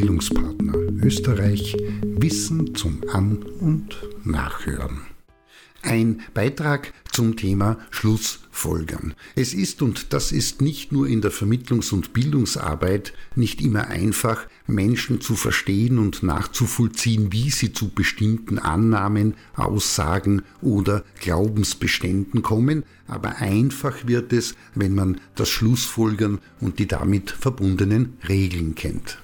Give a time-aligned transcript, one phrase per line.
[0.00, 5.02] Bildungspartner Österreich Wissen zum An- und Nachhören.
[5.82, 9.12] Ein Beitrag zum Thema Schlussfolgern.
[9.36, 14.46] Es ist, und das ist nicht nur in der Vermittlungs- und Bildungsarbeit, nicht immer einfach,
[14.66, 23.36] Menschen zu verstehen und nachzuvollziehen, wie sie zu bestimmten Annahmen, Aussagen oder Glaubensbeständen kommen, aber
[23.36, 29.18] einfach wird es, wenn man das Schlussfolgern und die damit verbundenen Regeln kennt.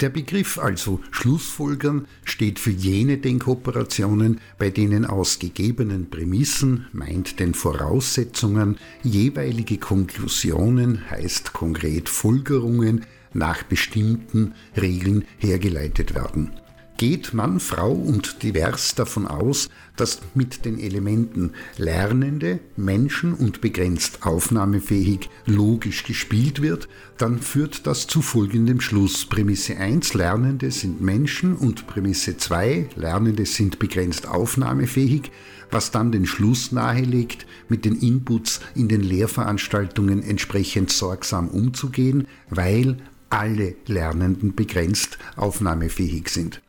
[0.00, 7.52] Der Begriff also Schlussfolgern steht für jene Denkoperationen, bei denen aus gegebenen Prämissen, meint den
[7.52, 13.04] Voraussetzungen, jeweilige Konklusionen, heißt konkret Folgerungen,
[13.34, 16.50] nach bestimmten Regeln hergeleitet werden
[17.00, 24.26] geht Mann, Frau und divers davon aus, dass mit den Elementen Lernende, Menschen und begrenzt
[24.26, 29.24] aufnahmefähig logisch gespielt wird, dann führt das zu folgendem Schluss.
[29.24, 35.30] Prämisse 1, Lernende sind Menschen und Prämisse 2, Lernende sind begrenzt aufnahmefähig,
[35.70, 42.98] was dann den Schluss nahelegt, mit den Inputs in den Lehrveranstaltungen entsprechend sorgsam umzugehen, weil
[43.30, 46.60] alle Lernenden begrenzt aufnahmefähig sind.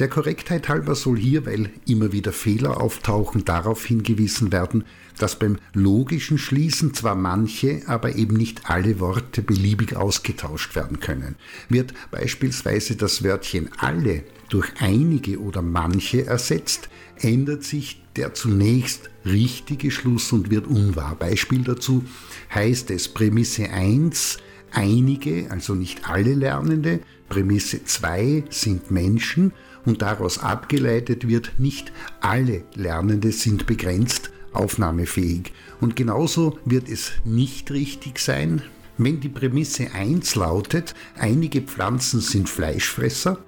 [0.00, 4.84] Der Korrektheit halber soll hier, weil immer wieder Fehler auftauchen, darauf hingewiesen werden,
[5.18, 11.36] dass beim logischen Schließen zwar manche, aber eben nicht alle Worte beliebig ausgetauscht werden können.
[11.68, 16.88] Wird beispielsweise das Wörtchen alle durch einige oder manche ersetzt,
[17.20, 21.14] ändert sich der zunächst richtige Schluss und wird unwahr.
[21.14, 22.04] Beispiel dazu
[22.52, 24.38] heißt es Prämisse 1,
[24.72, 26.98] einige, also nicht alle Lernende,
[27.28, 29.52] Prämisse 2 sind Menschen
[29.84, 35.52] und daraus abgeleitet wird, nicht alle Lernende sind begrenzt aufnahmefähig.
[35.80, 38.62] Und genauso wird es nicht richtig sein,
[38.96, 43.38] wenn die Prämisse 1 lautet, einige Pflanzen sind Fleischfresser,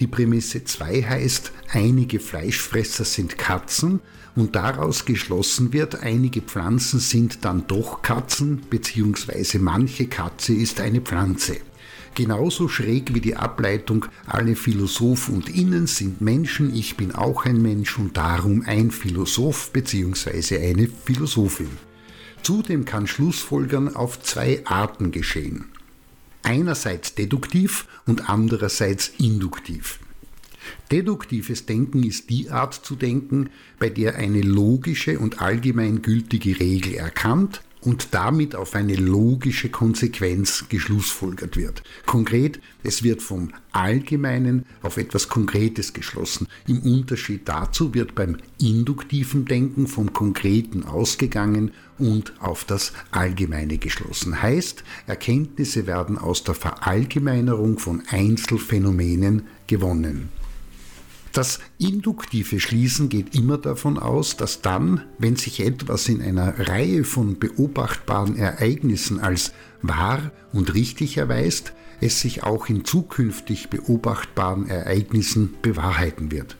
[0.00, 4.00] die Prämisse 2 heißt, einige Fleischfresser sind Katzen
[4.34, 11.00] und daraus geschlossen wird, einige Pflanzen sind dann doch Katzen, beziehungsweise manche Katze ist eine
[11.00, 11.58] Pflanze.
[12.16, 17.60] Genauso schräg wie die Ableitung, alle Philosophen und Innen sind Menschen, ich bin auch ein
[17.60, 20.66] Mensch und darum ein Philosoph bzw.
[20.66, 21.68] eine Philosophin.
[22.42, 25.66] Zudem kann Schlussfolgern auf zwei Arten geschehen.
[26.42, 29.98] Einerseits deduktiv und andererseits induktiv.
[30.90, 37.60] Deduktives Denken ist die Art zu denken, bei der eine logische und allgemeingültige Regel erkannt,
[37.86, 41.84] und damit auf eine logische Konsequenz geschlussfolgert wird.
[42.04, 46.48] Konkret, es wird vom Allgemeinen auf etwas Konkretes geschlossen.
[46.66, 54.42] Im Unterschied dazu wird beim induktiven Denken vom Konkreten ausgegangen und auf das Allgemeine geschlossen.
[54.42, 60.28] Heißt, Erkenntnisse werden aus der Verallgemeinerung von Einzelfänomenen gewonnen.
[61.36, 67.04] Das induktive Schließen geht immer davon aus, dass dann, wenn sich etwas in einer Reihe
[67.04, 69.52] von beobachtbaren Ereignissen als
[69.82, 76.56] wahr und richtig erweist, es sich auch in zukünftig beobachtbaren Ereignissen bewahrheiten wird.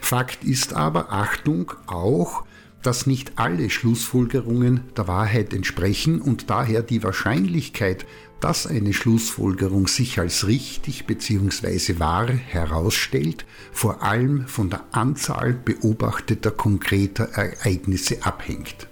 [0.00, 2.44] Fakt ist aber, Achtung, auch,
[2.82, 8.06] dass nicht alle Schlussfolgerungen der Wahrheit entsprechen und daher die Wahrscheinlichkeit,
[8.40, 11.98] dass eine Schlussfolgerung sich als richtig bzw.
[11.98, 18.88] wahr herausstellt, vor allem von der Anzahl beobachteter konkreter Ereignisse abhängt.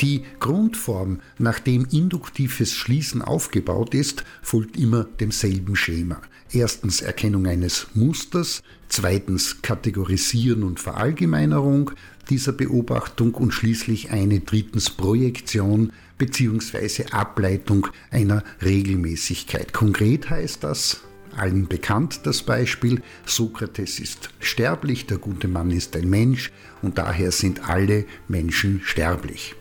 [0.00, 6.22] Die Grundform, nach dem induktives Schließen aufgebaut ist, folgt immer demselben Schema.
[6.52, 11.90] Erstens Erkennung eines Musters, zweitens Kategorisieren und Verallgemeinerung
[12.30, 17.06] dieser Beobachtung und schließlich eine drittens Projektion bzw.
[17.10, 19.72] Ableitung einer Regelmäßigkeit.
[19.72, 21.00] Konkret heißt das,
[21.36, 27.32] allen bekannt das Beispiel, Sokrates ist sterblich, der gute Mann ist ein Mensch und daher
[27.32, 29.54] sind alle Menschen sterblich.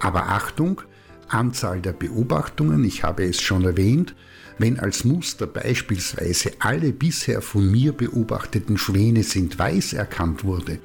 [0.00, 0.82] Aber Achtung,
[1.28, 4.14] Anzahl der Beobachtungen, ich habe es schon erwähnt,
[4.58, 10.78] wenn als Muster beispielsweise alle bisher von mir beobachteten Schwäne sind weiß erkannt wurde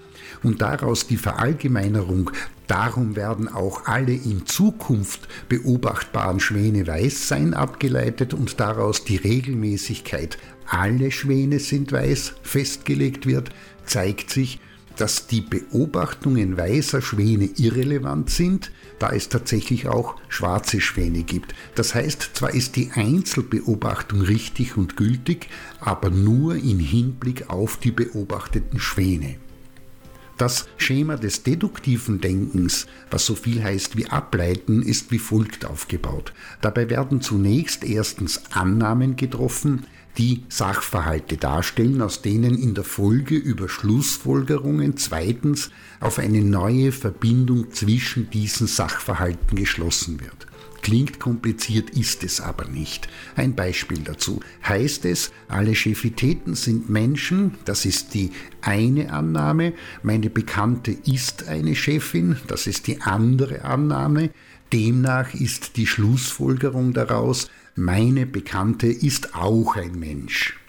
[0.43, 2.31] und daraus die Verallgemeinerung,
[2.67, 10.37] darum werden auch alle in Zukunft beobachtbaren Schwäne weiß sein abgeleitet und daraus die Regelmäßigkeit,
[10.65, 13.51] alle Schwäne sind weiß festgelegt wird,
[13.85, 14.59] zeigt sich,
[14.97, 21.55] dass die Beobachtungen weißer Schwäne irrelevant sind, da es tatsächlich auch schwarze Schwäne gibt.
[21.75, 25.49] Das heißt, zwar ist die Einzelbeobachtung richtig und gültig,
[25.79, 29.35] aber nur in Hinblick auf die beobachteten Schwäne.
[30.41, 36.33] Das Schema des deduktiven Denkens, was so viel heißt wie ableiten, ist wie folgt aufgebaut.
[36.61, 39.85] Dabei werden zunächst erstens Annahmen getroffen,
[40.17, 47.71] die Sachverhalte darstellen, aus denen in der Folge über Schlussfolgerungen zweitens auf eine neue Verbindung
[47.71, 50.47] zwischen diesen Sachverhalten geschlossen wird.
[50.81, 53.07] Klingt kompliziert, ist es aber nicht.
[53.35, 54.39] Ein Beispiel dazu.
[54.67, 58.31] Heißt es, alle Chefitäten sind Menschen, das ist die
[58.61, 64.31] eine Annahme, meine Bekannte ist eine Chefin, das ist die andere Annahme,
[64.73, 70.60] demnach ist die Schlussfolgerung daraus, meine Bekannte ist auch ein Mensch.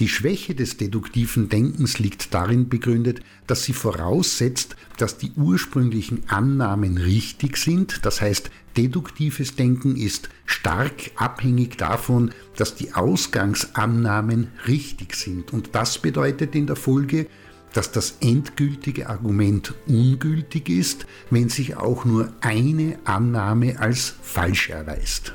[0.00, 6.96] Die Schwäche des deduktiven Denkens liegt darin begründet, dass sie voraussetzt, dass die ursprünglichen Annahmen
[6.96, 15.52] richtig sind, das heißt deduktives Denken ist stark abhängig davon, dass die Ausgangsannahmen richtig sind
[15.52, 17.26] und das bedeutet in der Folge,
[17.74, 25.34] dass das endgültige Argument ungültig ist, wenn sich auch nur eine Annahme als falsch erweist.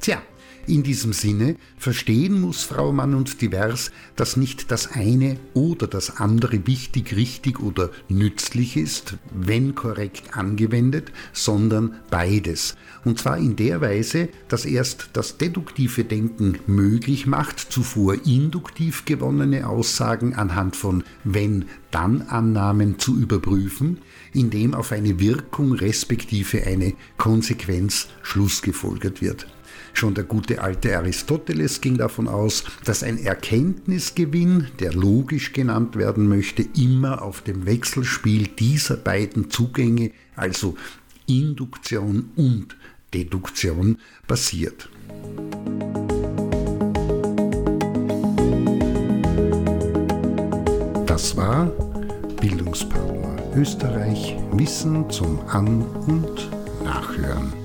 [0.00, 0.22] Tja,
[0.66, 6.18] in diesem Sinne verstehen muss Frau Mann und Divers, dass nicht das eine oder das
[6.18, 12.76] andere wichtig, richtig oder nützlich ist, wenn korrekt angewendet, sondern beides.
[13.04, 19.66] Und zwar in der Weise, dass erst das deduktive Denken möglich macht, zuvor induktiv gewonnene
[19.66, 23.98] Aussagen anhand von wenn-dann-Annahmen zu überprüfen,
[24.32, 29.46] indem auf eine Wirkung respektive eine Konsequenz schlussgefolgert wird.
[29.92, 36.28] Schon der gute alte Aristoteles ging davon aus, dass ein Erkenntnisgewinn, der logisch genannt werden
[36.28, 40.76] möchte, immer auf dem Wechselspiel dieser beiden Zugänge, also
[41.26, 42.76] Induktion und
[43.12, 44.88] Deduktion, basiert.
[51.06, 51.66] Das war
[52.40, 53.10] Bildungspartner
[53.56, 56.50] Österreich Wissen zum An- und
[56.84, 57.59] Nachhören.